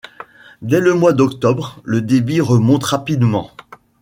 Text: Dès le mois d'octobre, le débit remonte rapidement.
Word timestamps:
Dès 0.63 0.79
le 0.79 0.95
mois 0.95 1.13
d'octobre, 1.13 1.79
le 1.83 2.01
débit 2.01 2.41
remonte 2.41 2.85
rapidement. 2.85 3.51